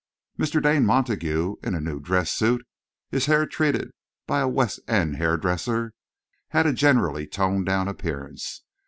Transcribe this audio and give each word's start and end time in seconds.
Mr. 0.39 0.59
Dane 0.59 0.83
Montague, 0.83 1.57
in 1.61 1.75
a 1.75 1.79
new 1.79 1.99
dress 1.99 2.31
suit, 2.31 2.65
his 3.11 3.27
hair 3.27 3.45
treated 3.45 3.91
by 4.25 4.39
a 4.39 4.47
West 4.47 4.79
End 4.87 5.17
hairdresser, 5.17 5.93
had 6.47 6.65
a 6.65 6.73
generally 6.73 7.27
toned 7.27 7.67
down 7.67 7.87
appearance. 7.87 8.63